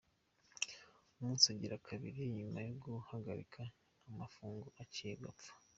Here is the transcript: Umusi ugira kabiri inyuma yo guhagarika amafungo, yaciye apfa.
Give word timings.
Umusi 1.19 1.45
ugira 1.53 1.83
kabiri 1.87 2.19
inyuma 2.29 2.59
yo 2.67 2.73
guhagarika 2.83 3.59
amafungo, 4.11 4.65
yaciye 4.79 5.15
apfa. 5.31 5.51